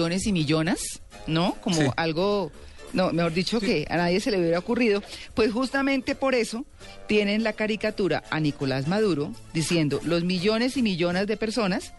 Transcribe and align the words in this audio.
millones 0.00 0.28
y 0.28 0.32
millones, 0.32 1.00
¿no? 1.26 1.56
Como 1.60 1.74
Sí. 1.82 1.88
algo, 1.96 2.52
no, 2.92 3.12
mejor 3.12 3.32
dicho, 3.32 3.58
que 3.58 3.84
a 3.90 3.96
nadie 3.96 4.20
se 4.20 4.30
le 4.30 4.38
hubiera 4.38 4.60
ocurrido. 4.60 5.02
Pues 5.34 5.50
justamente 5.50 6.14
por 6.14 6.36
eso 6.36 6.64
tienen 7.08 7.42
la 7.42 7.52
caricatura 7.52 8.22
a 8.30 8.38
Nicolás 8.38 8.86
Maduro 8.86 9.32
diciendo 9.52 9.98
los 10.04 10.22
millones 10.22 10.76
y 10.76 10.82
millones 10.82 11.26
de 11.26 11.36
personas 11.36 11.94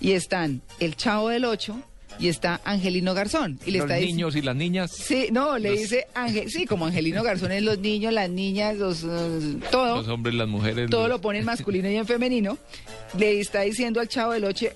y 0.00 0.12
están 0.12 0.62
el 0.80 0.96
Chavo 0.96 1.28
del 1.28 1.44
Ocho 1.44 1.76
y 2.18 2.28
está 2.28 2.62
Angelino 2.64 3.12
Garzón. 3.12 3.60
Y 3.66 3.72
le 3.72 3.80
Los 3.80 3.90
está 3.90 4.00
niños 4.02 4.34
y 4.34 4.40
las 4.40 4.56
niñas. 4.56 4.90
Sí, 4.90 5.28
no, 5.30 5.58
le 5.58 5.72
Los- 5.72 5.78
dice 5.80 6.06
Ángel, 6.14 6.50
sí, 6.50 6.64
como 6.64 6.86
Angelino 6.86 7.22
Garzón 7.22 7.52
es 7.52 7.62
los 7.62 7.78
niños, 7.80 8.14
las 8.14 8.30
niñas, 8.30 8.78
los, 8.78 9.04
eh, 9.04 9.58
todo 9.70 9.96
Los 9.96 10.08
hombres, 10.08 10.34
las 10.36 10.48
mujeres. 10.48 10.88
todo 10.88 11.02
los- 11.02 11.18
lo 11.18 11.20
pone 11.20 11.40
en 11.40 11.44
masculino 11.44 11.90
y 11.90 11.96
en 11.96 12.06
femenino, 12.06 12.56
le 13.18 13.40
está 13.40 13.60
diciendo 13.60 14.00
al 14.00 14.08
chavo 14.08 14.32
del 14.32 14.46
8, 14.46 14.68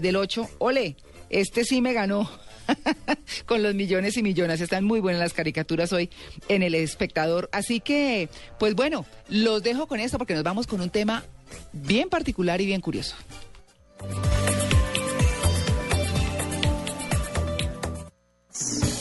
del 0.00 0.16
8 0.16 0.48
ole, 0.56 0.96
este 1.34 1.64
sí 1.64 1.80
me 1.80 1.92
ganó. 1.92 2.30
Con 3.46 3.62
los 3.62 3.74
millones 3.74 4.16
y 4.16 4.22
millones. 4.22 4.60
Están 4.60 4.84
muy 4.84 5.00
buenas 5.00 5.20
las 5.20 5.32
caricaturas 5.34 5.92
hoy 5.92 6.08
en 6.48 6.62
El 6.62 6.74
Espectador. 6.74 7.50
Así 7.52 7.80
que, 7.80 8.28
pues 8.58 8.74
bueno, 8.74 9.04
los 9.28 9.62
dejo 9.62 9.86
con 9.86 10.00
esto 10.00 10.16
porque 10.16 10.34
nos 10.34 10.44
vamos 10.44 10.66
con 10.66 10.80
un 10.80 10.90
tema 10.90 11.24
bien 11.72 12.08
particular 12.08 12.60
y 12.60 12.66
bien 12.66 12.80
curioso. 12.80 13.16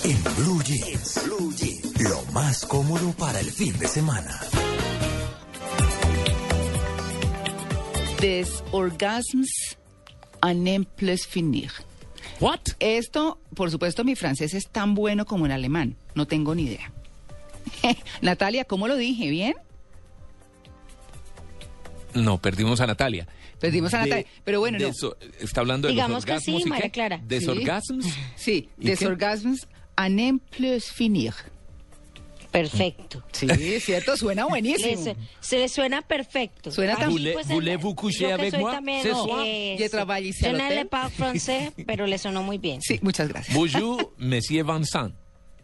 En 0.04 0.24
Blue 0.36 0.62
Jeans, 0.64 1.22
Blue 1.24 1.54
Jeans, 1.56 2.02
lo 2.02 2.22
más 2.34 2.66
cómodo 2.66 3.14
para 3.14 3.40
el 3.40 3.52
fin 3.52 3.78
de 3.80 3.88
semana. 3.88 4.40
Des 8.20 8.64
orgasms 8.72 9.76
à 10.42 10.54
n'en 10.54 10.84
plus 10.84 11.26
finir. 11.26 11.72
¿What? 12.44 12.60
Esto, 12.80 13.40
por 13.56 13.72
supuesto, 13.72 14.04
mi 14.04 14.16
francés 14.16 14.54
es 14.54 14.68
tan 14.68 14.96
bueno 14.96 15.26
como 15.26 15.46
en 15.46 15.52
alemán. 15.54 15.96
No 16.14 16.28
tengo 16.28 16.54
ni 16.56 16.64
idea. 16.64 16.92
Natalia, 18.22 18.66
¿cómo 18.66 18.88
lo 18.88 18.98
dije? 18.98 19.30
¿Bien? 19.30 19.54
No, 22.14 22.38
perdimos 22.40 22.80
a 22.82 22.88
Natalia. 22.88 23.28
Perdimos 23.60 23.94
a 23.94 24.00
De- 24.00 24.10
Natalia. 24.10 24.28
Pero 24.44 24.60
bueno, 24.60 24.78
no. 24.78 24.92
está 25.40 25.62
hablando 25.62 25.88
de 25.88 25.94
Digamos 25.94 26.18
los 26.18 26.26
que 26.26 26.32
orgasmos 26.34 26.64
sí, 26.64 26.70
María? 26.70 26.90
Clara. 26.90 27.22
Desorgasmos. 27.26 28.06
Sí, 28.36 28.70
¿Y 28.78 28.88
des 28.88 29.00
qué? 29.00 29.08
orgasms 29.08 29.68
à 29.96 30.10
n'en 30.10 30.40
plus 30.40 30.92
finir. 30.92 31.34
Perfecto. 32.54 33.24
Sí, 33.32 33.48
cierto, 33.82 34.16
suena 34.16 34.46
buenísimo. 34.46 35.04
su- 35.04 35.16
se 35.42 35.58
le 35.58 35.68
suena 35.68 36.02
perfecto. 36.04 36.72
Suena 36.72 36.96
tan- 36.96 37.10
Voulez- 37.12 37.34
pues, 37.34 37.48
voulez-vous 37.48 37.96
coucher 37.96 38.22
yo 38.22 38.28
que 38.28 38.34
avec 38.42 38.52
soy 38.54 38.62
moi 38.62 38.72
también, 38.74 39.02
ce 39.02 39.10
no, 39.10 39.24
soir? 39.26 39.44
eso. 39.46 39.84
Je 39.84 39.90
travaille 39.90 40.28
ici 40.30 40.46
à 40.46 40.50
Je 40.50 40.54
ne 40.56 40.60
l'hôtel. 40.62 40.80
le 40.80 40.86
parle 40.86 41.12
français, 41.12 41.72
pero 41.88 42.06
le 42.06 42.18
sonó 42.18 42.44
muy 42.44 42.60
bien. 42.60 42.80
Sí, 42.82 43.00
muchas 43.02 43.28
gracias. 43.28 43.56
Bonjour, 43.56 44.14
Monsieur 44.18 44.64
Vincent. 44.64 45.12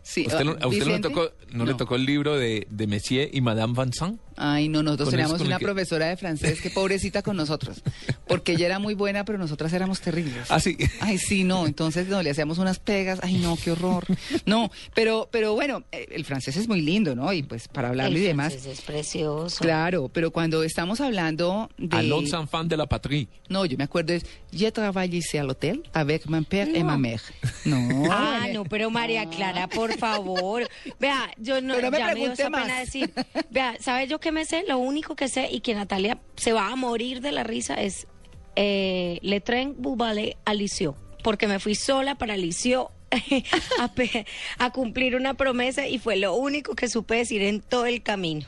Sí, 0.01 0.25
¿Usted 0.25 0.43
no- 0.43 0.57
¿A 0.59 0.67
usted 0.67 0.85
no, 0.85 0.91
le 0.93 0.99
tocó, 0.99 1.29
no, 1.51 1.65
le 1.65 1.73
tocó 1.75 1.95
el 1.95 2.05
libro 2.05 2.35
de, 2.35 2.65
de 2.71 2.87
Monsieur 2.87 3.29
y 3.31 3.41
Madame 3.41 3.73
Vincent? 3.73 4.19
Ay, 4.41 4.69
no, 4.69 4.81
nosotros 4.83 5.09
teníamos 5.09 5.41
una 5.41 5.57
que- 5.57 5.65
profesora 5.65 6.07
de 6.07 6.15
francés 6.17 6.61
que 6.61 6.69
pobrecita 6.69 7.21
con 7.21 7.35
nosotros, 7.37 7.81
porque 8.27 8.53
ella 8.53 8.65
era 8.67 8.79
muy 8.79 8.93
buena, 8.93 9.25
pero 9.25 9.37
nosotras 9.37 9.73
éramos 9.73 9.99
terribles. 10.01 10.47
Ah, 10.49 10.59
sí. 10.59 10.77
Ay, 11.01 11.17
sí, 11.17 11.43
no, 11.43 11.65
entonces 11.65 12.07
no, 12.07 12.21
le 12.23 12.29
hacíamos 12.29 12.57
unas 12.57 12.79
pegas, 12.79 13.19
ay, 13.21 13.35
no, 13.37 13.57
qué 13.61 13.71
horror. 13.71 14.05
No, 14.45 14.71
pero, 14.95 15.27
pero 15.31 15.53
bueno, 15.53 15.83
eh, 15.91 16.07
el 16.11 16.23
francés 16.25 16.55
es 16.57 16.67
muy 16.67 16.81
lindo, 16.81 17.15
¿no? 17.15 17.31
Y 17.33 17.43
pues 17.43 17.67
para 17.67 17.89
hablarlo 17.89 18.15
El 18.15 18.23
y 18.23 18.25
demás. 18.27 18.53
francés 18.53 18.79
es 18.79 18.81
precioso. 18.85 19.57
Claro, 19.59 20.09
pero 20.13 20.31
cuando 20.31 20.63
estamos 20.63 21.01
hablando 21.01 21.69
de... 21.77 21.97
A 21.97 22.01
los 22.03 22.31
enfants 22.33 22.69
de 22.69 22.77
la 22.77 22.85
patrie. 22.87 23.27
No, 23.49 23.65
yo 23.65 23.77
me 23.77 23.83
acuerdo 23.83 24.13
es, 24.13 24.25
je 24.51 24.71
travaille 24.71 25.17
ici 25.17 25.37
à 25.37 25.43
l'hôtel 25.43 25.83
avec 25.93 26.27
mon 26.27 26.43
père 26.43 26.67
et 26.69 26.79
No. 26.79 26.85
ma 26.85 26.97
mère. 26.97 27.21
No. 27.65 27.77
Ah, 28.11 28.47
no, 28.53 28.63
pero 28.63 28.89
María 28.89 29.25
Clara, 29.29 29.67
por 29.67 29.97
favor. 29.97 30.67
Vea, 30.99 31.29
yo 31.37 31.59
no, 31.61 31.75
Pero 31.75 31.87
no 31.87 31.91
me 31.91 31.97
ya 31.99 32.05
me 32.07 32.15
dio 32.15 32.33
pregunte 32.33 32.41
esa 32.43 32.51
pena 32.51 32.67
más. 32.67 32.79
decir. 32.85 33.13
Vea, 33.51 33.75
¿sabes 33.79 34.09
yo 34.09 34.19
qué 34.19 34.28
me 34.31 34.45
sé? 34.45 34.63
Lo 34.67 34.77
único 34.77 35.15
que 35.15 35.27
sé 35.27 35.49
y 35.51 35.61
que 35.61 35.73
Natalia 35.75 36.19
se 36.35 36.53
va 36.53 36.67
a 36.71 36.75
morir 36.75 37.21
de 37.21 37.31
la 37.31 37.43
risa 37.43 37.75
es 37.75 38.07
eh, 38.55 39.19
Le 39.21 39.41
Tren 39.41 39.75
Bubale 39.77 40.37
a 40.45 40.53
Licio, 40.53 40.95
porque 41.23 41.47
me 41.47 41.59
fui 41.59 41.75
sola 41.75 42.15
para 42.15 42.35
Licio 42.37 42.91
a, 43.79 43.93
pe- 43.93 44.25
a 44.57 44.71
cumplir 44.71 45.15
una 45.15 45.33
promesa 45.35 45.87
y 45.87 45.97
fue 45.99 46.15
lo 46.17 46.35
único 46.35 46.75
que 46.75 46.89
supe 46.89 47.15
decir 47.15 47.41
en 47.41 47.61
todo 47.61 47.85
el 47.85 48.01
camino. 48.03 48.47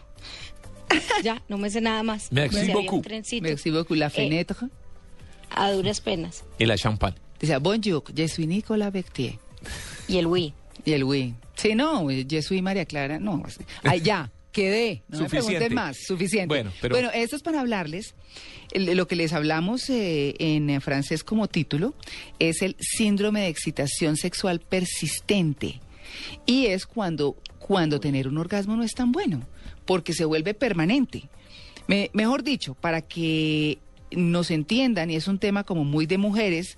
Ya, 1.23 1.41
no 1.47 1.57
me 1.57 1.69
sé 1.69 1.79
nada 1.81 2.03
más. 2.03 2.31
Merci 2.31 2.67
un 2.67 2.73
beaucoup. 2.73 3.05
Merci 3.41 3.69
beaucoup, 3.71 3.95
la 3.95 4.07
eh, 4.07 4.09
fenêtre. 4.09 4.55
a 5.49 5.71
duras 5.71 6.01
penas. 6.01 6.43
Y 6.59 6.65
la 6.65 6.75
champagne. 6.77 7.15
Decía, 7.39 7.59
bonjour, 7.59 8.03
je 8.13 8.27
suis 8.27 8.45
Nicolas 8.47 8.91
Berthier. 8.91 9.39
Y 10.07 10.17
el 10.17 10.27
Wii. 10.27 10.53
Y 10.85 10.91
el 10.93 11.03
oui. 11.03 11.33
Sí, 11.55 11.75
no, 11.75 12.07
je 12.09 12.41
suis 12.41 12.61
María 12.61 12.85
Clara. 12.85 13.19
No, 13.19 13.41
así. 13.45 13.63
Quedé. 14.51 15.03
No 15.07 15.19
me 15.19 15.23
Suficiente. 15.25 15.49
pregunten 15.59 15.75
más, 15.75 15.97
suficiente. 16.05 16.47
Bueno, 16.47 16.71
pero- 16.81 16.95
Bueno, 16.95 17.09
esto 17.13 17.35
es 17.35 17.41
para 17.41 17.61
hablarles. 17.61 18.15
lo 18.73 19.07
que 19.07 19.15
les 19.15 19.33
hablamos 19.33 19.89
eh, 19.89 20.33
en 20.39 20.79
francés 20.81 21.23
como 21.23 21.47
título 21.47 21.93
es 22.39 22.61
el 22.61 22.75
síndrome 22.79 23.41
de 23.41 23.47
excitación 23.47 24.15
sexual 24.17 24.59
persistente. 24.61 25.79
Y 26.45 26.65
es 26.67 26.85
cuando, 26.85 27.37
cuando 27.59 27.99
tener 27.99 28.27
un 28.27 28.37
orgasmo 28.37 28.75
no 28.75 28.83
es 28.83 28.93
tan 28.93 29.11
bueno, 29.11 29.45
porque 29.85 30.13
se 30.13 30.25
vuelve 30.25 30.53
permanente. 30.53 31.29
Me- 31.87 32.09
mejor 32.13 32.43
dicho, 32.43 32.73
para 32.75 33.01
que 33.01 33.79
nos 34.11 34.51
entiendan, 34.51 35.09
y 35.09 35.15
es 35.15 35.27
un 35.27 35.39
tema 35.39 35.63
como 35.63 35.83
muy 35.85 36.05
de 36.05 36.17
mujeres, 36.17 36.77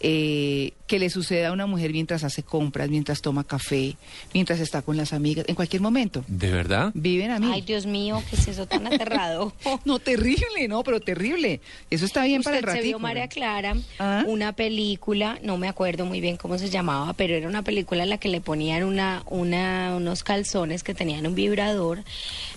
eh, 0.00 0.72
que 0.86 0.98
le 0.98 1.10
sucede 1.10 1.44
a 1.46 1.52
una 1.52 1.66
mujer 1.66 1.92
mientras 1.92 2.24
hace 2.24 2.42
compras, 2.42 2.88
mientras 2.88 3.20
toma 3.20 3.44
café, 3.44 3.96
mientras 4.32 4.58
está 4.60 4.80
con 4.82 4.96
las 4.96 5.12
amigas, 5.12 5.44
en 5.48 5.54
cualquier 5.54 5.82
momento. 5.82 6.24
¿De 6.28 6.50
verdad? 6.50 6.92
Viven 6.94 7.30
a 7.30 7.38
mí. 7.38 7.50
Ay, 7.52 7.60
Dios 7.62 7.84
mío, 7.84 8.22
¿qué 8.30 8.36
es 8.36 8.48
eso 8.48 8.66
tan 8.66 8.86
aterrado? 8.86 9.52
No, 9.84 9.98
terrible, 9.98 10.66
no, 10.68 10.82
pero 10.82 11.00
terrible. 11.00 11.60
Eso 11.90 12.04
está 12.04 12.24
bien 12.24 12.42
para 12.42 12.58
el 12.58 12.64
Usted 12.64 12.72
se 12.72 12.76
ratito. 12.78 12.98
vio, 12.98 12.98
María 12.98 13.28
Clara, 13.28 13.76
¿Ah? 13.98 14.24
una 14.26 14.52
película, 14.52 15.38
no 15.42 15.56
me 15.56 15.68
acuerdo 15.68 16.04
muy 16.04 16.20
bien 16.20 16.36
cómo 16.36 16.58
se 16.58 16.68
llamaba, 16.70 17.12
pero 17.12 17.34
era 17.34 17.48
una 17.48 17.62
película 17.62 18.02
en 18.02 18.10
la 18.10 18.18
que 18.18 18.28
le 18.28 18.40
ponían 18.40 18.82
una, 18.84 19.22
una, 19.26 19.94
unos 19.96 20.24
calzones 20.24 20.82
que 20.82 20.94
tenían 20.94 21.26
un 21.26 21.34
vibrador, 21.34 22.02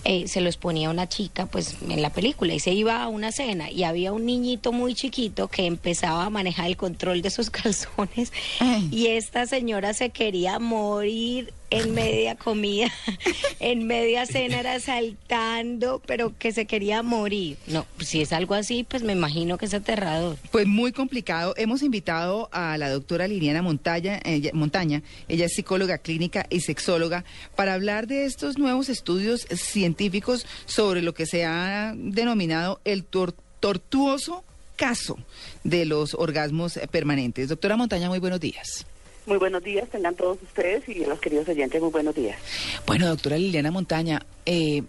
eh, 0.04 0.26
se 0.28 0.40
los 0.40 0.56
ponía 0.56 0.90
una 0.90 1.08
chica, 1.08 1.46
pues, 1.46 1.76
en 1.88 2.00
la 2.02 2.10
película, 2.10 2.54
y 2.54 2.60
se 2.60 2.72
iba 2.72 3.02
a 3.02 3.08
una 3.08 3.30
cena, 3.32 3.70
y 3.70 3.84
había 3.84 4.12
un 4.12 4.24
niñito 4.26 4.72
muy 4.72 4.94
chiquito 4.94 5.48
que 5.48 5.66
empezaba 5.66 6.24
a 6.24 6.30
manejar 6.30 6.66
el 6.66 6.76
control 6.76 7.22
de 7.22 7.30
esos 7.32 7.50
calzones, 7.50 8.32
Ay. 8.60 8.88
y 8.92 9.06
esta 9.08 9.46
señora 9.46 9.94
se 9.94 10.10
quería 10.10 10.58
morir 10.58 11.52
en 11.70 11.94
media 11.94 12.34
comida, 12.36 12.92
en 13.60 13.86
media 13.86 14.26
cena 14.26 14.60
era 14.60 14.78
saltando, 14.78 16.02
pero 16.06 16.36
que 16.38 16.52
se 16.52 16.66
quería 16.66 17.02
morir. 17.02 17.56
No, 17.66 17.86
pues, 17.96 18.08
si 18.10 18.20
es 18.20 18.32
algo 18.34 18.54
así, 18.54 18.84
pues 18.84 19.02
me 19.02 19.12
imagino 19.14 19.56
que 19.56 19.64
es 19.66 19.72
aterrador. 19.74 20.36
Pues 20.50 20.66
muy 20.66 20.92
complicado. 20.92 21.54
Hemos 21.56 21.82
invitado 21.82 22.50
a 22.52 22.76
la 22.76 22.90
doctora 22.90 23.26
Liliana 23.26 23.62
Montaña, 23.62 24.20
ella, 24.24 24.50
Montaña, 24.52 25.02
ella 25.28 25.46
es 25.46 25.54
psicóloga 25.54 25.96
clínica 25.98 26.46
y 26.50 26.60
sexóloga, 26.60 27.24
para 27.56 27.72
hablar 27.72 28.06
de 28.06 28.26
estos 28.26 28.58
nuevos 28.58 28.90
estudios 28.90 29.46
científicos 29.50 30.46
sobre 30.66 31.00
lo 31.00 31.14
que 31.14 31.24
se 31.24 31.44
ha 31.46 31.94
denominado 31.96 32.80
el 32.84 33.04
tor- 33.08 33.34
tortuoso 33.60 34.44
caso 34.82 35.16
de 35.62 35.84
los 35.86 36.14
orgasmos 36.14 36.76
permanentes. 36.90 37.48
Doctora 37.48 37.76
Montaña, 37.76 38.08
muy 38.08 38.18
buenos 38.18 38.40
días. 38.40 38.84
Muy 39.26 39.36
buenos 39.36 39.62
días, 39.62 39.88
tengan 39.88 40.16
todos 40.16 40.42
ustedes 40.42 40.88
y 40.88 41.04
los 41.04 41.20
queridos 41.20 41.48
oyentes, 41.48 41.80
muy 41.80 41.90
buenos 41.90 42.16
días. 42.16 42.36
Bueno, 42.84 43.06
doctora 43.06 43.38
Liliana 43.38 43.70
Montaña, 43.70 44.26
eh, 44.44 44.82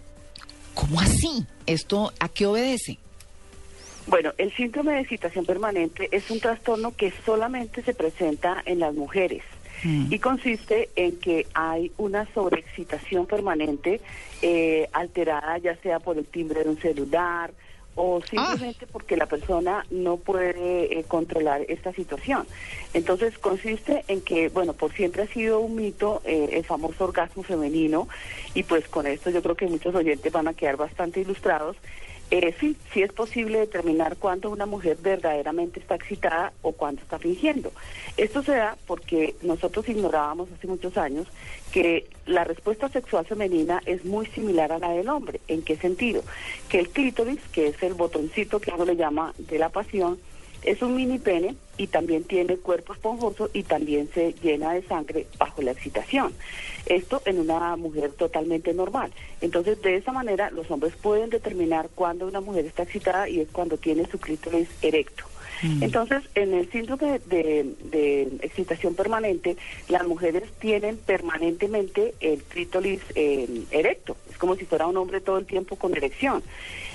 ¿cómo 0.74 0.98
así? 0.98 1.46
¿Esto 1.66 2.12
a 2.18 2.28
qué 2.28 2.46
obedece? 2.46 2.98
Bueno, 4.08 4.32
el 4.36 4.52
síndrome 4.56 4.94
de 4.94 5.00
excitación 5.02 5.46
permanente 5.46 6.08
es 6.10 6.28
un 6.28 6.40
trastorno 6.40 6.92
que 6.96 7.12
solamente 7.24 7.80
se 7.84 7.94
presenta 7.94 8.60
en 8.66 8.80
las 8.80 8.94
mujeres 8.94 9.44
Mm. 9.84 10.12
y 10.12 10.18
consiste 10.18 10.88
en 10.96 11.16
que 11.18 11.46
hay 11.52 11.92
una 11.98 12.26
sobreexcitación 12.32 13.26
permanente 13.26 14.00
eh, 14.40 14.88
alterada 14.92 15.58
ya 15.58 15.76
sea 15.82 16.00
por 16.00 16.16
el 16.16 16.24
timbre 16.24 16.64
de 16.64 16.70
un 16.70 16.80
celular 16.80 17.52
o 17.96 18.20
simplemente 18.22 18.86
porque 18.86 19.16
la 19.16 19.26
persona 19.26 19.86
no 19.90 20.16
puede 20.16 20.98
eh, 20.98 21.04
controlar 21.04 21.62
esta 21.68 21.92
situación. 21.92 22.46
Entonces 22.92 23.38
consiste 23.38 24.04
en 24.08 24.20
que, 24.20 24.48
bueno, 24.48 24.72
por 24.72 24.92
siempre 24.92 25.22
ha 25.22 25.26
sido 25.26 25.60
un 25.60 25.76
mito 25.76 26.22
eh, 26.24 26.50
el 26.52 26.64
famoso 26.64 27.04
orgasmo 27.04 27.42
femenino 27.42 28.08
y 28.54 28.62
pues 28.62 28.88
con 28.88 29.06
esto 29.06 29.30
yo 29.30 29.42
creo 29.42 29.54
que 29.54 29.66
muchos 29.66 29.94
oyentes 29.94 30.32
van 30.32 30.48
a 30.48 30.54
quedar 30.54 30.76
bastante 30.76 31.20
ilustrados. 31.20 31.76
Eh, 32.36 32.52
sí, 32.58 32.76
sí 32.92 33.00
es 33.00 33.12
posible 33.12 33.60
determinar 33.60 34.16
cuándo 34.16 34.50
una 34.50 34.66
mujer 34.66 34.96
verdaderamente 35.00 35.78
está 35.78 35.94
excitada 35.94 36.52
o 36.62 36.72
cuándo 36.72 37.00
está 37.00 37.16
fingiendo. 37.16 37.70
Esto 38.16 38.42
se 38.42 38.56
da 38.56 38.76
porque 38.88 39.36
nosotros 39.42 39.88
ignorábamos 39.88 40.48
hace 40.50 40.66
muchos 40.66 40.96
años 40.96 41.28
que 41.70 42.08
la 42.26 42.42
respuesta 42.42 42.88
sexual 42.88 43.24
femenina 43.24 43.80
es 43.86 44.04
muy 44.04 44.26
similar 44.26 44.72
a 44.72 44.80
la 44.80 44.90
del 44.90 45.10
hombre. 45.10 45.40
¿En 45.46 45.62
qué 45.62 45.76
sentido? 45.76 46.24
Que 46.68 46.80
el 46.80 46.88
clítoris, 46.88 47.38
que 47.52 47.68
es 47.68 47.80
el 47.84 47.94
botoncito 47.94 48.58
que 48.58 48.72
uno 48.72 48.84
le 48.84 48.96
llama 48.96 49.32
de 49.38 49.60
la 49.60 49.68
pasión, 49.68 50.18
Es 50.64 50.82
un 50.82 50.96
mini 50.96 51.18
pene 51.18 51.56
y 51.76 51.88
también 51.88 52.24
tiene 52.24 52.56
cuerpo 52.56 52.94
esponjoso 52.94 53.50
y 53.52 53.64
también 53.64 54.08
se 54.14 54.32
llena 54.42 54.72
de 54.72 54.82
sangre 54.82 55.26
bajo 55.38 55.62
la 55.62 55.72
excitación. 55.72 56.32
Esto 56.86 57.22
en 57.26 57.38
una 57.38 57.76
mujer 57.76 58.12
totalmente 58.12 58.72
normal. 58.72 59.12
Entonces, 59.40 59.80
de 59.82 59.96
esa 59.96 60.12
manera, 60.12 60.50
los 60.50 60.70
hombres 60.70 60.94
pueden 60.96 61.30
determinar 61.30 61.90
cuándo 61.94 62.26
una 62.26 62.40
mujer 62.40 62.64
está 62.64 62.84
excitada 62.84 63.28
y 63.28 63.40
es 63.40 63.48
cuando 63.50 63.76
tiene 63.76 64.06
su 64.06 64.18
clítoris 64.18 64.68
erecto. 64.82 65.24
Mm. 65.62 65.82
Entonces, 65.82 66.22
en 66.34 66.54
el 66.54 66.70
síndrome 66.70 67.20
de, 67.26 67.74
de 67.90 68.22
excitación 68.42 68.94
permanente, 68.94 69.56
las 69.88 70.06
mujeres 70.06 70.44
tienen 70.58 70.96
permanentemente 70.96 72.14
el 72.20 72.42
clítoris 72.42 73.00
eh, 73.14 73.64
erecto. 73.70 74.16
Es 74.30 74.38
como 74.38 74.56
si 74.56 74.64
fuera 74.64 74.86
un 74.86 74.96
hombre 74.96 75.20
todo 75.20 75.38
el 75.38 75.46
tiempo 75.46 75.76
con 75.76 75.96
erección. 75.96 76.42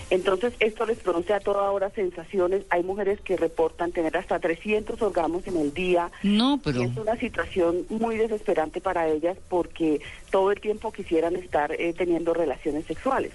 Entonces, 0.10 0.54
esto 0.60 0.86
les 0.86 0.98
produce 1.00 1.34
a 1.34 1.40
toda 1.40 1.70
hora 1.72 1.90
sensaciones. 1.92 2.64
Hay 2.70 2.84
mujeres 2.84 3.22
que 3.22 3.38
reportan 3.38 3.92
tener 3.92 4.18
hasta 4.18 4.40
300 4.40 5.02
orgasmos 5.02 5.46
en 5.48 5.58
el 5.58 5.74
día. 5.74 6.12
No, 6.24 6.60
pero... 6.64 6.82
Y 6.82 6.86
es 6.86 6.98
una 6.98 7.16
situación 7.18 7.86
muy 7.90 8.18
desesperante 8.18 8.82
para 8.82 9.08
ellas 9.08 9.38
porque 9.50 10.02
todo 10.32 10.52
el 10.52 10.60
tiempo 10.60 10.92
quisieran 10.92 11.36
estar 11.36 11.72
eh, 11.74 11.94
teniendo 11.96 12.34
relaciones 12.34 12.86
sexuales. 12.86 13.32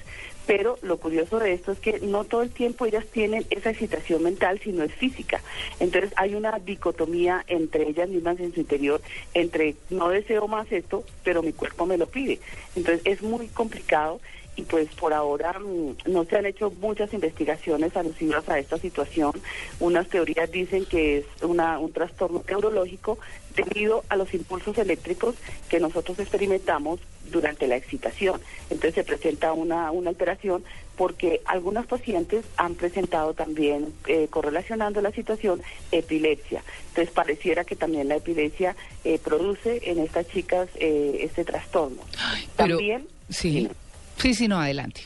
Pero 0.47 0.79
lo 0.83 0.99
curioso 0.99 1.39
de 1.39 1.55
esto 1.55 1.73
es 1.73 1.79
que 1.79 2.01
no 2.01 2.25
todo 2.25 2.43
el 2.43 2.51
tiempo 2.51 2.85
ellas 2.85 3.07
tienen 3.07 3.47
esa 3.51 3.71
excitación 3.71 4.23
mental, 4.23 4.61
sino 4.63 4.85
es 4.85 4.93
física. 4.93 5.41
Entonces 5.81 6.13
hay 6.17 6.35
una 6.35 6.59
dicotomía 6.59 7.45
entre 7.47 7.89
ellas 7.89 8.09
mismas 8.09 8.39
en 8.41 8.53
su 8.53 8.61
interior, 8.61 9.01
entre 9.33 9.77
no 9.91 10.09
deseo 10.11 10.47
más 10.47 10.71
esto, 10.71 11.05
pero 11.23 11.43
mi 11.43 11.53
cuerpo 11.53 11.87
me 11.87 11.97
lo 11.97 12.07
pide. 12.07 12.41
Entonces 12.77 13.01
es 13.05 13.23
muy 13.23 13.49
complicado 13.49 14.21
y 14.57 14.63
pues 14.63 14.89
por 14.95 15.13
ahora 15.13 15.59
mm, 15.59 15.97
no 16.07 16.25
se 16.25 16.37
han 16.37 16.47
hecho 16.47 16.71
muchas 16.81 17.13
investigaciones 17.13 17.97
alusivas 17.97 18.49
a 18.49 18.59
esta 18.59 18.79
situación. 18.79 19.33
Unas 19.81 20.09
teorías 20.09 20.51
dicen 20.51 20.85
que 20.87 21.19
es 21.19 21.25
una, 21.43 21.79
un 21.79 21.93
trastorno 21.93 22.43
neurológico 22.49 23.19
debido 23.57 24.05
a 24.09 24.17
los 24.17 24.33
impulsos 24.35 24.77
eléctricos 24.79 25.35
que 25.69 25.81
nosotros 25.81 26.19
experimentamos 26.19 27.01
durante 27.31 27.67
la 27.67 27.77
excitación. 27.77 28.41
Entonces 28.71 28.95
se 28.95 29.05
presenta 29.05 29.53
una, 29.53 29.91
una 29.91 30.11
alteración 30.11 30.65
porque 30.97 31.41
algunas 31.47 31.87
pacientes 31.87 32.45
han 32.57 32.77
presentado 32.77 33.35
también, 33.35 33.93
eh, 34.07 34.29
correlacionando 34.31 35.01
la 35.01 35.11
situación, 35.11 35.61
epilepsia. 35.91 36.63
Entonces 36.91 37.13
pareciera 37.13 37.65
que 37.65 37.75
también 37.75 38.09
la 38.09 38.17
epilepsia 38.17 38.77
eh, 39.05 39.19
produce 39.19 39.81
en 39.91 39.99
estas 39.99 40.29
chicas 40.29 40.69
eh, 40.77 41.19
este 41.23 41.45
trastorno. 41.45 42.03
pero- 42.57 42.77
también, 42.77 43.09
Sí, 43.31 43.69
sí, 44.17 44.35
sí, 44.35 44.49
no, 44.49 44.61
adelante. 44.61 45.03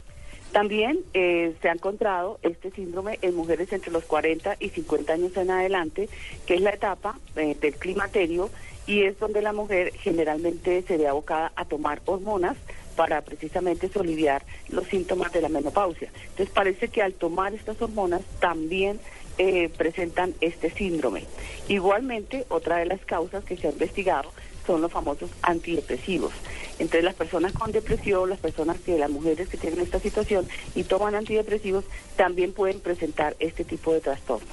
también 0.53 1.01
eh, 1.15 1.55
se 1.61 1.69
ha 1.69 1.73
encontrado 1.73 2.39
este 2.43 2.71
síndrome 2.71 3.19
en 3.23 3.35
mujeres 3.35 3.73
entre 3.73 3.91
los 3.91 4.05
40 4.05 4.57
y 4.61 4.71
50 4.71 5.13
años 5.13 5.37
en 5.37 5.51
adelante, 5.51 6.09
que 6.47 6.55
es 6.55 6.61
la 6.61 6.71
etapa 6.71 7.19
eh, 7.37 7.57
del 7.61 7.75
climaterio 7.75 8.51
y 8.87 9.03
es 9.03 9.19
donde 9.19 9.43
la 9.43 9.53
mujer 9.53 9.93
generalmente 9.93 10.83
se 10.83 10.97
ve 10.97 11.07
abocada 11.07 11.53
a 11.55 11.67
tomar 11.67 12.01
hormonas 12.07 12.57
para 12.97 13.21
precisamente 13.21 13.89
soliviar 13.89 14.43
los 14.71 14.87
síntomas 14.89 15.31
de 15.31 15.43
la 15.43 15.49
menopausia. 15.49 16.11
Entonces 16.31 16.51
parece 16.51 16.89
que 16.89 17.03
al 17.03 17.13
tomar 17.13 17.55
estas 17.55 17.81
hormonas 17.81 18.23
también 18.41 18.99
eh, 19.37 19.69
presentan 19.69 20.35
este 20.41 20.71
síndrome. 20.71 21.23
Igualmente, 21.69 22.45
otra 22.49 22.79
de 22.79 22.87
las 22.87 23.01
causas 23.05 23.45
que 23.45 23.57
se 23.57 23.69
ha 23.69 23.71
investigado 23.71 24.33
son 24.69 24.83
los 24.83 24.93
famosos 24.93 25.31
antidepresivos. 25.43 26.31
Entonces 26.79 27.03
las 27.03 27.15
personas 27.15 27.53
con 27.55 27.73
depresión, 27.73 28.29
las 28.29 28.39
personas 28.39 28.77
que, 28.85 28.99
las 28.99 29.11
mujeres 29.11 29.49
que 29.49 29.57
tienen 29.57 29.81
esta 29.81 29.99
situación 29.99 30.47
y 30.75 30.85
toman 30.85 31.15
antidepresivos, 31.15 31.85
también 32.17 32.53
pueden 32.53 32.79
presentar 32.81 33.35
este 33.41 33.65
tipo 33.65 33.93
de 33.95 34.01
trastorno. 34.01 34.47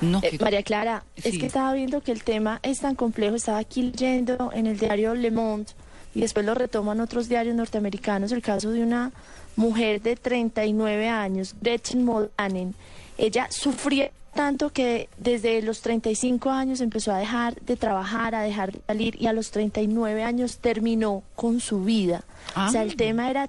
No, 0.00 0.18
Eh, 0.22 0.36
María 0.40 0.62
Clara, 0.62 1.04
Sí. 1.16 1.28
es 1.28 1.38
que 1.38 1.46
estaba 1.46 1.74
viendo 1.74 2.00
que 2.00 2.10
el 2.10 2.24
tema 2.24 2.58
es 2.62 2.80
tan 2.80 2.94
complejo, 2.96 3.36
estaba 3.36 3.58
aquí 3.58 3.82
leyendo 3.82 4.50
en 4.54 4.66
el 4.66 4.78
diario 4.78 5.14
Le 5.14 5.30
Monde 5.30 5.70
y 6.14 6.22
después 6.22 6.44
lo 6.46 6.54
retoman 6.54 7.00
otros 7.00 7.28
diarios 7.28 7.54
norteamericanos 7.54 8.32
el 8.32 8.40
caso 8.42 8.70
de 8.70 8.82
una 8.82 9.12
mujer 9.56 10.00
de 10.00 10.16
39 10.16 11.08
años, 11.08 11.54
Gretchen 11.60 12.04
Moldanen. 12.04 12.74
Ella 13.18 13.46
sufría 13.50 14.10
tanto 14.34 14.70
que 14.70 15.08
desde 15.18 15.60
los 15.62 15.80
35 15.82 16.50
años 16.50 16.80
empezó 16.80 17.12
a 17.12 17.18
dejar 17.18 17.60
de 17.60 17.76
trabajar, 17.76 18.34
a 18.34 18.42
dejar 18.42 18.72
de 18.72 18.80
salir 18.86 19.20
y 19.20 19.26
a 19.26 19.32
los 19.32 19.50
39 19.50 20.22
años 20.22 20.58
terminó 20.58 21.22
con 21.34 21.60
su 21.60 21.84
vida. 21.84 22.24
O 22.56 22.70
sea, 22.70 22.80
Ah. 22.80 22.84
el 22.84 22.96
tema 22.96 23.30
era 23.30 23.48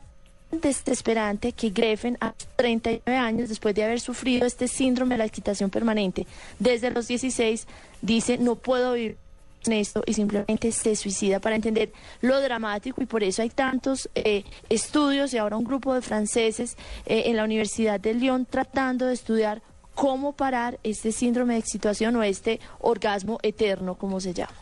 tan 0.49 0.61
desesperante 0.61 1.53
que 1.53 1.69
Greffen 1.69 2.17
a 2.19 2.27
los 2.27 2.47
39 2.57 3.17
años, 3.17 3.49
después 3.49 3.73
de 3.75 3.83
haber 3.83 3.99
sufrido 3.99 4.45
este 4.45 4.67
síndrome 4.67 5.15
de 5.15 5.19
la 5.19 5.25
excitación 5.25 5.69
permanente, 5.69 6.27
desde 6.59 6.91
los 6.91 7.07
16, 7.07 7.65
dice, 8.01 8.37
no 8.37 8.55
puedo 8.55 8.93
vivir 8.93 9.17
con 9.63 9.73
esto 9.73 10.03
y 10.05 10.13
simplemente 10.13 10.73
se 10.73 10.93
suicida 10.97 11.39
para 11.39 11.55
entender 11.55 11.93
lo 12.19 12.41
dramático 12.41 13.01
y 13.01 13.05
por 13.05 13.23
eso 13.23 13.41
hay 13.41 13.49
tantos 13.49 14.09
eh, 14.13 14.43
estudios 14.69 15.33
y 15.33 15.37
ahora 15.37 15.55
un 15.55 15.63
grupo 15.63 15.93
de 15.93 16.01
franceses 16.01 16.75
eh, 17.05 17.23
en 17.27 17.37
la 17.37 17.45
Universidad 17.45 17.97
de 17.99 18.13
Lyon 18.13 18.45
tratando 18.45 19.05
de 19.05 19.13
estudiar 19.13 19.61
cómo 19.95 20.33
parar 20.33 20.79
este 20.83 21.11
síndrome 21.11 21.53
de 21.53 21.59
excitación 21.59 22.15
o 22.15 22.23
este 22.23 22.59
orgasmo 22.79 23.39
eterno, 23.43 23.95
como 23.95 24.19
se 24.19 24.33
llama. 24.33 24.53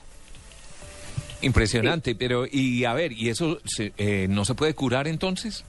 Impresionante, 1.42 2.14
pero 2.16 2.46
y 2.50 2.86
a 2.86 2.94
ver, 2.94 3.12
¿y 3.14 3.30
eso 3.30 3.60
se- 3.66 3.94
eh, 3.98 4.28
no 4.30 4.46
se 4.46 4.54
puede 4.54 4.76
curar 4.76 5.08
entonces? 5.08 5.64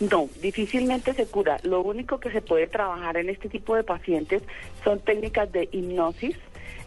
No, 0.00 0.28
difícilmente 0.42 1.12
se 1.14 1.26
cura. 1.26 1.60
Lo 1.62 1.82
único 1.82 2.18
que 2.18 2.30
se 2.32 2.40
puede 2.40 2.66
trabajar 2.66 3.16
en 3.18 3.28
este 3.28 3.48
tipo 3.48 3.76
de 3.76 3.84
pacientes 3.84 4.42
son 4.82 4.98
técnicas 5.00 5.52
de 5.52 5.68
hipnosis, 5.70 6.34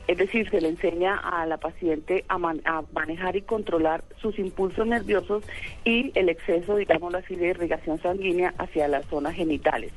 es 0.07 0.17
decir, 0.17 0.50
se 0.50 0.59
le 0.61 0.69
enseña 0.69 1.15
a 1.17 1.45
la 1.45 1.57
paciente 1.57 2.25
a, 2.27 2.38
man- 2.38 2.61
a 2.65 2.83
manejar 2.94 3.35
y 3.35 3.41
controlar 3.41 4.03
sus 4.21 4.38
impulsos 4.38 4.85
nerviosos 4.85 5.44
y 5.85 6.11
el 6.15 6.29
exceso, 6.29 6.75
digámoslo 6.75 7.19
así, 7.19 7.35
de 7.35 7.47
irrigación 7.47 8.01
sanguínea 8.01 8.53
hacia 8.57 8.88
las 8.88 9.05
zonas 9.05 9.33
genitales. 9.35 9.91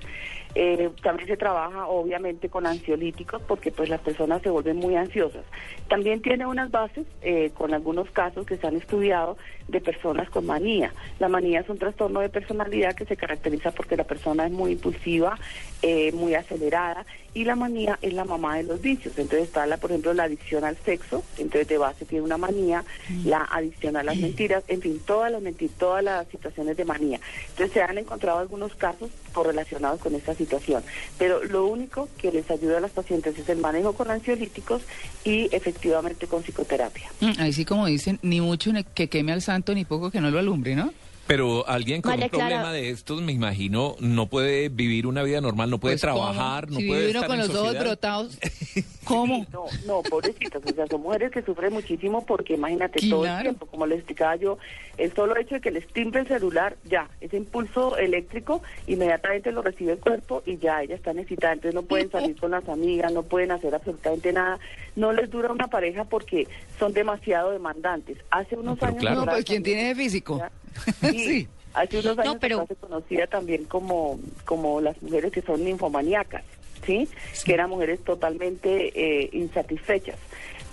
Eh, 0.58 0.88
también 1.02 1.28
se 1.28 1.36
trabaja 1.36 1.86
obviamente 1.86 2.48
con 2.48 2.66
ansiolíticos 2.66 3.42
porque 3.42 3.70
pues 3.70 3.90
las 3.90 4.00
personas 4.00 4.40
se 4.40 4.48
vuelven 4.48 4.76
muy 4.78 4.96
ansiosas. 4.96 5.44
También 5.88 6.22
tiene 6.22 6.46
unas 6.46 6.70
bases 6.70 7.04
eh, 7.20 7.50
con 7.52 7.74
algunos 7.74 8.10
casos 8.10 8.46
que 8.46 8.56
se 8.56 8.66
han 8.66 8.76
estudiado 8.76 9.36
de 9.68 9.82
personas 9.82 10.30
con 10.30 10.46
manía. 10.46 10.94
La 11.18 11.28
manía 11.28 11.60
es 11.60 11.68
un 11.68 11.76
trastorno 11.78 12.20
de 12.20 12.30
personalidad 12.30 12.94
que 12.94 13.04
se 13.04 13.18
caracteriza 13.18 13.70
porque 13.72 13.96
la 13.96 14.04
persona 14.04 14.46
es 14.46 14.52
muy 14.52 14.72
impulsiva, 14.72 15.36
eh, 15.82 16.10
muy 16.12 16.34
acelerada 16.34 17.04
y 17.36 17.44
la 17.44 17.54
manía 17.54 17.98
es 18.00 18.14
la 18.14 18.24
mamá 18.24 18.56
de 18.56 18.62
los 18.62 18.80
vicios. 18.80 19.12
Entonces 19.18 19.48
está, 19.48 19.66
la, 19.66 19.76
por 19.76 19.90
ejemplo, 19.90 20.14
la 20.14 20.22
adicción 20.22 20.64
al 20.64 20.74
sexo, 20.78 21.22
entonces 21.36 21.68
de 21.68 21.76
base 21.76 22.06
tiene 22.06 22.24
una 22.24 22.38
manía, 22.38 22.82
la 23.26 23.46
adicción 23.52 23.94
a 23.98 24.02
las 24.02 24.16
mentiras, 24.16 24.64
en 24.68 24.80
fin, 24.80 24.98
todas 25.04 25.30
las 25.30 25.42
mentiras, 25.42 25.76
todas 25.78 26.02
las 26.02 26.26
situaciones 26.28 26.78
de 26.78 26.86
manía. 26.86 27.20
Entonces 27.50 27.74
se 27.74 27.82
han 27.82 27.98
encontrado 27.98 28.38
algunos 28.38 28.74
casos 28.74 29.10
correlacionados 29.34 30.00
con 30.00 30.14
esta 30.14 30.34
situación. 30.34 30.82
Pero 31.18 31.44
lo 31.44 31.66
único 31.66 32.08
que 32.16 32.32
les 32.32 32.50
ayuda 32.50 32.78
a 32.78 32.80
las 32.80 32.92
pacientes 32.92 33.38
es 33.38 33.46
el 33.50 33.58
manejo 33.58 33.92
con 33.92 34.10
ansiolíticos 34.10 34.80
y 35.22 35.54
efectivamente 35.54 36.26
con 36.26 36.42
psicoterapia. 36.42 37.10
Mm, 37.20 37.32
Ahí 37.38 37.52
sí, 37.52 37.66
como 37.66 37.84
dicen, 37.84 38.18
ni 38.22 38.40
mucho 38.40 38.72
que 38.94 39.08
queme 39.08 39.32
al 39.32 39.42
santo, 39.42 39.74
ni 39.74 39.84
poco 39.84 40.10
que 40.10 40.22
no 40.22 40.30
lo 40.30 40.38
alumbre, 40.38 40.74
¿no? 40.74 40.90
Pero 41.26 41.66
alguien 41.68 42.02
con 42.02 42.10
María 42.12 42.26
un 42.26 42.30
problema 42.30 42.60
Clara. 42.60 42.72
de 42.72 42.90
estos, 42.90 43.20
me 43.20 43.32
imagino, 43.32 43.96
no 43.98 44.26
puede 44.28 44.68
vivir 44.68 45.06
una 45.08 45.24
vida 45.24 45.40
normal, 45.40 45.70
no 45.70 45.78
puede 45.78 45.94
Pues, 45.96 46.02
¿cómo? 46.02 46.14
trabajar, 46.32 46.70
no 46.70 46.78
si 46.78 46.86
puede 46.86 47.06
estar 47.08 47.26
con 47.26 47.32
en 47.34 47.38
los 47.40 47.50
ojos 47.50 47.60
sociedad. 47.66 47.84
brotados, 47.84 48.38
¿cómo? 49.04 49.44
No, 49.52 49.64
no, 49.86 50.02
pobrecitas, 50.02 50.62
o 50.64 50.72
sea, 50.74 50.86
son 50.86 51.00
mujeres 51.02 51.32
que 51.32 51.42
sufren 51.42 51.72
muchísimo 51.72 52.24
porque 52.24 52.54
imagínate 52.54 53.08
todo 53.10 53.26
el 53.26 53.42
tiempo, 53.42 53.66
como 53.66 53.86
les 53.86 53.98
explicaba 53.98 54.36
yo, 54.36 54.58
el 54.98 55.12
solo 55.14 55.36
hecho 55.36 55.56
de 55.56 55.60
que 55.60 55.72
les 55.72 55.86
timbre 55.88 56.20
el 56.20 56.28
celular, 56.28 56.76
ya, 56.84 57.08
ese 57.20 57.36
impulso 57.36 57.96
eléctrico 57.96 58.62
inmediatamente 58.86 59.50
lo 59.50 59.62
recibe 59.62 59.92
el 59.92 59.98
cuerpo 59.98 60.44
y 60.46 60.58
ya, 60.58 60.82
ellas 60.82 60.98
están 60.98 61.18
excitadas, 61.18 61.54
entonces 61.56 61.74
no 61.74 61.82
pueden 61.82 62.08
salir 62.10 62.36
con 62.38 62.52
las 62.52 62.68
amigas, 62.68 63.12
no 63.12 63.24
pueden 63.24 63.50
hacer 63.50 63.74
absolutamente 63.74 64.32
nada, 64.32 64.60
no 64.94 65.12
les 65.12 65.28
dura 65.28 65.50
una 65.50 65.66
pareja 65.66 66.04
porque 66.04 66.46
son 66.78 66.92
demasiado 66.92 67.50
demandantes. 67.50 68.18
Hace 68.30 68.54
unos 68.56 68.80
años... 68.82 68.98
claro. 69.00 69.20
No, 69.20 69.26
pues 69.26 69.44
¿quién 69.44 69.62
también- 69.62 69.78
tiene 69.78 69.88
de 69.88 69.94
físico? 69.96 70.40
Sí, 70.40 70.65
Sí. 71.00 71.48
hace 71.74 71.98
unos 72.00 72.18
años 72.18 72.34
No, 72.34 72.40
pero- 72.40 72.66
se 72.66 72.74
conocía 72.76 73.26
también 73.26 73.64
como, 73.64 74.18
como 74.44 74.80
las 74.80 75.00
mujeres 75.02 75.32
que 75.32 75.42
son 75.42 75.64
ninfomaníacas, 75.64 76.42
¿sí? 76.84 77.08
Que 77.44 77.54
eran 77.54 77.70
mujeres 77.70 78.02
totalmente 78.04 78.92
eh, 78.94 79.28
insatisfechas. 79.32 80.16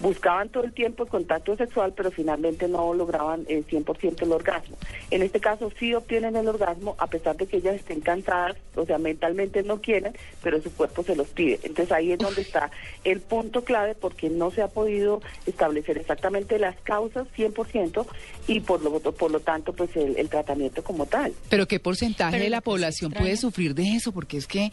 Buscaban 0.03 0.49
todo 0.49 0.65
el 0.65 0.73
tiempo 0.73 1.03
el 1.03 1.09
contacto 1.09 1.55
sexual, 1.55 1.93
pero 1.95 2.11
finalmente 2.11 2.67
no 2.67 2.93
lograban 2.93 3.45
el 3.47 3.65
100% 3.65 4.21
el 4.23 4.31
orgasmo. 4.33 4.77
En 5.09 5.23
este 5.23 5.39
caso 5.39 5.71
sí 5.79 5.93
obtienen 5.93 6.35
el 6.35 6.45
orgasmo 6.47 6.95
a 6.99 7.07
pesar 7.07 7.37
de 7.37 7.47
que 7.47 7.57
ellas 7.57 7.75
estén 7.75 8.01
cansadas, 8.01 8.57
o 8.75 8.85
sea, 8.85 8.97
mentalmente 8.97 9.63
no 9.63 9.79
quieren, 9.79 10.13
pero 10.43 10.61
su 10.61 10.73
cuerpo 10.73 11.03
se 11.03 11.15
los 11.15 11.27
pide. 11.29 11.57
Entonces 11.63 11.91
ahí 11.93 12.11
es 12.11 12.19
donde 12.19 12.41
está 12.41 12.69
el 13.05 13.21
punto 13.21 13.63
clave 13.63 13.95
porque 13.95 14.29
no 14.29 14.51
se 14.51 14.61
ha 14.61 14.67
podido 14.67 15.21
establecer 15.45 15.97
exactamente 15.97 16.59
las 16.59 16.75
causas 16.81 17.25
100% 17.37 18.05
y 18.47 18.59
por 18.59 18.83
lo, 18.83 18.99
por 18.99 19.31
lo 19.31 19.39
tanto 19.39 19.71
pues 19.71 19.95
el, 19.95 20.17
el 20.17 20.27
tratamiento 20.27 20.83
como 20.83 21.05
tal. 21.05 21.31
Pero 21.49 21.65
¿qué 21.65 21.79
porcentaje 21.79 22.33
Pero 22.33 22.43
de 22.43 22.49
la 22.49 22.59
población 22.59 23.11
extraña- 23.11 23.23
puede 23.23 23.37
sufrir 23.37 23.73
de 23.73 23.95
eso? 23.95 24.11
Porque 24.11 24.35
es 24.35 24.47
que... 24.47 24.69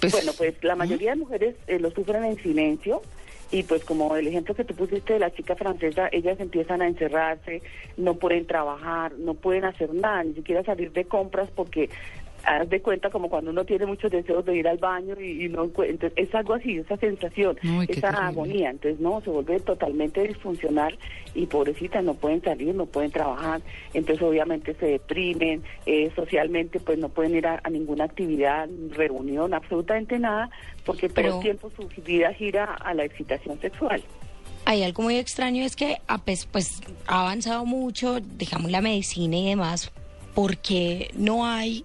Pues, 0.00 0.12
Bueno, 0.12 0.32
pues 0.36 0.54
la 0.62 0.74
mayoría 0.74 1.10
de 1.12 1.16
mujeres 1.16 1.54
eh, 1.68 1.78
lo 1.78 1.92
sufren 1.92 2.24
en 2.24 2.42
silencio 2.42 3.02
y 3.52 3.62
pues 3.64 3.84
como 3.84 4.16
el 4.16 4.26
ejemplo 4.26 4.54
que 4.54 4.64
tú 4.64 4.74
pusiste 4.74 5.12
de 5.12 5.18
la 5.18 5.30
chica 5.30 5.54
francesa, 5.54 6.08
ellas 6.10 6.40
empiezan 6.40 6.80
a 6.80 6.88
encerrarse, 6.88 7.62
no 7.98 8.14
pueden 8.14 8.46
trabajar, 8.46 9.12
no 9.18 9.34
pueden 9.34 9.66
hacer 9.66 9.92
nada, 9.94 10.24
ni 10.24 10.32
siquiera 10.32 10.64
salir 10.64 10.90
de 10.92 11.04
compras 11.04 11.50
porque 11.54 11.90
haz 12.44 12.68
de 12.68 12.80
cuenta 12.82 13.10
como 13.10 13.28
cuando 13.30 13.50
uno 13.50 13.64
tiene 13.64 13.86
muchos 13.86 14.10
deseos 14.10 14.44
de 14.44 14.56
ir 14.56 14.68
al 14.68 14.78
baño 14.78 15.14
y, 15.20 15.44
y 15.44 15.48
no 15.48 15.64
encuent- 15.66 15.90
entonces 15.90 16.12
es 16.28 16.34
algo 16.34 16.54
así, 16.54 16.78
esa 16.78 16.96
sensación, 16.96 17.56
Uy, 17.62 17.86
esa 17.88 18.00
terrible. 18.10 18.26
agonía, 18.26 18.70
entonces 18.70 19.00
no, 19.00 19.20
se 19.20 19.30
vuelve 19.30 19.60
totalmente 19.60 20.26
disfuncional 20.26 20.98
y 21.34 21.46
pobrecitas 21.46 22.02
no 22.04 22.14
pueden 22.14 22.42
salir, 22.42 22.74
no 22.74 22.86
pueden 22.86 23.10
trabajar, 23.10 23.60
entonces 23.94 24.22
obviamente 24.26 24.74
se 24.74 24.86
deprimen, 24.86 25.62
eh, 25.86 26.10
socialmente 26.16 26.80
pues 26.80 26.98
no 26.98 27.08
pueden 27.08 27.34
ir 27.36 27.46
a, 27.46 27.60
a 27.62 27.70
ninguna 27.70 28.04
actividad, 28.04 28.68
reunión, 28.90 29.54
absolutamente 29.54 30.18
nada, 30.18 30.50
porque 30.84 31.08
todo 31.08 31.14
Pero- 31.16 31.36
el 31.36 31.42
tiempo 31.42 31.70
su 31.76 31.88
vida 32.02 32.32
gira 32.34 32.64
a 32.74 32.94
la 32.94 33.04
excitación 33.04 33.58
sexual. 33.60 34.02
Hay 34.64 34.84
algo 34.84 35.02
muy 35.02 35.16
extraño, 35.16 35.64
es 35.64 35.74
que 35.74 35.96
a 36.06 36.18
pes- 36.18 36.46
pues, 36.46 36.80
ha 37.08 37.22
avanzado 37.22 37.64
mucho, 37.66 38.20
digamos, 38.20 38.70
la 38.70 38.80
medicina 38.80 39.36
y 39.36 39.48
demás, 39.48 39.90
porque 40.34 41.10
no 41.14 41.46
hay 41.46 41.84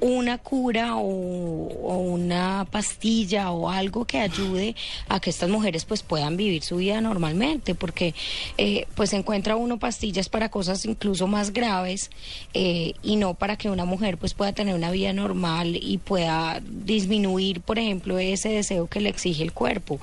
una 0.00 0.38
cura 0.38 0.96
o, 0.96 1.00
una 1.00 2.66
pastilla 2.70 3.50
o 3.52 3.70
algo 3.70 4.04
que 4.04 4.20
ayude 4.20 4.76
a 5.08 5.18
que 5.18 5.30
estas 5.30 5.48
mujeres 5.48 5.86
pues 5.86 6.02
puedan 6.02 6.36
vivir 6.36 6.62
su 6.62 6.76
vida 6.76 7.00
normalmente 7.00 7.74
porque 7.74 8.14
eh, 8.58 8.86
pues 8.94 9.14
encuentra 9.14 9.56
uno 9.56 9.78
pastillas 9.78 10.28
para 10.28 10.50
cosas 10.50 10.84
incluso 10.84 11.26
más 11.26 11.52
graves 11.52 12.10
eh, 12.52 12.94
y 13.02 13.16
no 13.16 13.34
para 13.34 13.56
que 13.56 13.70
una 13.70 13.86
mujer 13.86 14.18
pues 14.18 14.34
pueda 14.34 14.52
tener 14.52 14.74
una 14.74 14.90
vida 14.90 15.12
normal 15.14 15.76
y 15.80 15.98
pueda 15.98 16.60
disminuir 16.62 17.62
por 17.62 17.78
ejemplo 17.78 18.18
ese 18.18 18.50
deseo 18.50 18.86
que 18.88 19.00
le 19.00 19.08
exige 19.08 19.42
el 19.42 19.52
cuerpo 19.52 19.98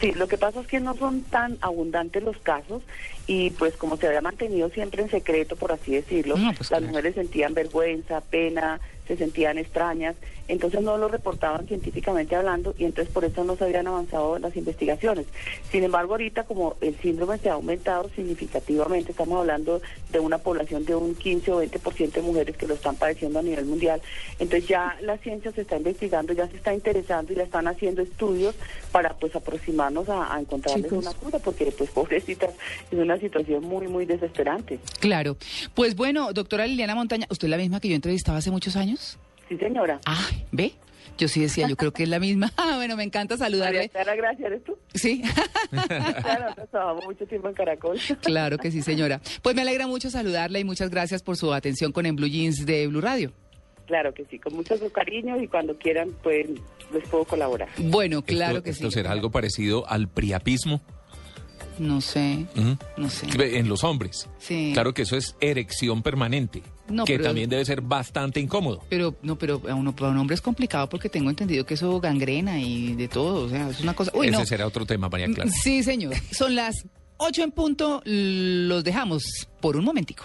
Sí, 0.00 0.12
lo 0.12 0.28
que 0.28 0.36
pasa 0.36 0.60
es 0.60 0.66
que 0.66 0.78
no 0.78 0.94
son 0.94 1.22
tan 1.22 1.56
abundantes 1.62 2.22
los 2.22 2.36
casos 2.38 2.82
y 3.26 3.50
pues 3.50 3.74
como 3.76 3.96
se 3.96 4.06
había 4.06 4.20
mantenido 4.20 4.68
siempre 4.70 5.02
en 5.02 5.10
secreto, 5.10 5.56
por 5.56 5.72
así 5.72 5.92
decirlo, 5.92 6.36
No, 6.36 6.48
pues 6.48 6.70
las 6.70 6.80
claro. 6.80 6.86
mujeres 6.88 7.14
sentían 7.14 7.54
vergüenza, 7.54 8.20
pena, 8.20 8.78
se 9.06 9.16
sentían 9.16 9.58
extrañas, 9.58 10.16
entonces 10.48 10.80
no 10.82 10.96
lo 10.96 11.08
reportaban 11.08 11.66
científicamente 11.66 12.36
hablando 12.36 12.74
y 12.78 12.84
entonces 12.84 13.12
por 13.12 13.24
eso 13.24 13.44
no 13.44 13.56
se 13.56 13.64
habían 13.64 13.86
avanzado 13.86 14.38
las 14.38 14.56
investigaciones. 14.56 15.26
Sin 15.70 15.84
embargo, 15.84 16.14
ahorita 16.14 16.44
como 16.44 16.76
el 16.80 16.96
síndrome 17.00 17.38
se 17.38 17.50
ha 17.50 17.54
aumentado 17.54 18.08
significativamente, 18.14 19.10
estamos 19.10 19.40
hablando 19.40 19.80
de 20.12 20.20
una 20.20 20.38
población 20.38 20.84
de 20.84 20.94
un 20.94 21.14
15 21.14 21.52
o 21.52 21.62
20% 21.62 22.12
de 22.12 22.22
mujeres 22.22 22.56
que 22.56 22.66
lo 22.66 22.74
están 22.74 22.96
padeciendo 22.96 23.38
a 23.38 23.42
nivel 23.42 23.64
mundial, 23.66 24.00
entonces 24.38 24.68
ya 24.68 24.96
la 25.00 25.18
ciencia 25.18 25.52
se 25.52 25.62
está 25.62 25.76
investigando, 25.76 26.32
ya 26.32 26.48
se 26.48 26.56
está 26.56 26.74
interesando 26.74 27.32
y 27.32 27.36
ya 27.36 27.42
están 27.42 27.66
haciendo 27.68 28.02
estudios 28.02 28.54
para 28.92 29.14
pues 29.14 29.34
aproximarnos 29.34 30.08
a, 30.08 30.34
a 30.34 30.40
encontrarles 30.40 30.84
Chicos. 30.84 31.04
una 31.04 31.14
cura, 31.14 31.38
porque 31.38 31.72
pues 31.76 31.90
pobrecitas 31.90 32.50
es 32.90 32.98
una 32.98 33.18
situación 33.18 33.64
muy, 33.64 33.88
muy 33.88 34.06
desesperante. 34.06 34.78
Claro. 35.00 35.36
Pues 35.74 35.96
bueno, 35.96 36.32
doctora 36.32 36.66
Liliana 36.66 36.94
Montaña, 36.94 37.26
¿usted 37.30 37.46
es 37.46 37.50
la 37.50 37.56
misma 37.56 37.80
que 37.80 37.88
yo 37.88 37.94
entrevistaba 37.94 38.38
hace 38.38 38.50
muchos 38.50 38.76
años? 38.76 38.95
Sí, 39.48 39.56
señora. 39.58 40.00
Ah, 40.06 40.28
¿ve? 40.52 40.72
Yo 41.18 41.28
sí 41.28 41.40
decía, 41.40 41.66
yo 41.68 41.76
creo 41.76 41.92
que 41.92 42.02
es 42.02 42.08
la 42.08 42.18
misma. 42.18 42.52
Ah, 42.56 42.76
bueno, 42.76 42.96
me 42.96 43.04
encanta 43.04 43.36
María 43.36 43.46
saludarle. 43.46 43.88
Clara, 43.90 44.16
gracias, 44.16 44.46
¿eres 44.46 44.64
tú? 44.64 44.76
Sí, 44.94 45.22
Claro, 45.70 46.54
trabajamos 46.70 47.04
mucho 47.04 47.26
tiempo 47.26 47.48
en 47.48 47.54
Caracol. 47.54 47.98
claro 48.22 48.58
que 48.58 48.70
sí, 48.70 48.82
señora. 48.82 49.20
Pues 49.42 49.54
me 49.54 49.62
alegra 49.62 49.86
mucho 49.86 50.10
saludarla 50.10 50.58
y 50.58 50.64
muchas 50.64 50.90
gracias 50.90 51.22
por 51.22 51.36
su 51.36 51.52
atención 51.52 51.92
con 51.92 52.06
En 52.06 52.16
Blue 52.16 52.26
Jeans 52.26 52.66
de 52.66 52.86
Blue 52.88 53.00
Radio. 53.00 53.32
Claro 53.86 54.12
que 54.12 54.24
sí, 54.24 54.38
con 54.38 54.54
mucho 54.54 54.74
cariño 54.92 55.40
y 55.40 55.46
cuando 55.46 55.78
quieran, 55.78 56.10
pues 56.22 56.48
les 56.92 57.08
puedo 57.08 57.24
colaborar. 57.24 57.68
Bueno, 57.78 58.22
claro 58.22 58.56
esto, 58.56 58.64
que 58.64 58.70
esto 58.70 58.90
sí. 58.90 58.94
será 58.94 59.12
algo 59.12 59.30
parecido 59.30 59.88
al 59.88 60.08
priapismo 60.08 60.80
No 61.78 62.00
sé, 62.00 62.46
no 62.96 63.10
sé. 63.10 63.26
en 63.58 63.68
los 63.68 63.84
hombres. 63.84 64.28
Sí. 64.38 64.70
Claro 64.72 64.94
que 64.94 65.02
eso 65.02 65.16
es 65.16 65.36
erección 65.40 66.02
permanente, 66.02 66.62
No, 66.88 67.04
que 67.04 67.14
pero- 67.14 67.24
también 67.24 67.50
debe 67.50 67.64
ser 67.64 67.80
bastante 67.80 68.40
incómodo. 68.40 68.82
Pero, 68.88 69.14
no, 69.22 69.36
pero 69.36 69.60
a 69.68 69.74
uno, 69.74 69.94
para 69.94 70.10
un 70.10 70.18
hombre 70.18 70.34
es 70.34 70.40
complicado 70.40 70.88
porque 70.88 71.08
tengo 71.08 71.28
entendido 71.30 71.66
que 71.66 71.74
eso 71.74 72.00
gangrena 72.00 72.58
y 72.60 72.94
de 72.94 73.08
todo. 73.08 73.44
O 73.46 73.48
sea, 73.48 73.68
es 73.70 73.80
una 73.80 73.94
cosa. 73.94 74.10
Uy, 74.14 74.28
Ese 74.28 74.36
no. 74.38 74.46
será 74.46 74.66
otro 74.66 74.86
tema, 74.86 75.08
María 75.08 75.26
Clara. 75.26 75.50
Sí, 75.50 75.82
señor. 75.82 76.14
Son 76.32 76.54
las 76.54 76.74
ocho 77.18 77.42
en 77.42 77.50
punto. 77.50 78.02
Los 78.04 78.84
dejamos 78.84 79.24
por 79.60 79.76
un 79.76 79.84
momentico. 79.84 80.24